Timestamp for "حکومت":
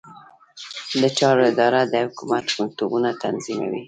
2.05-2.45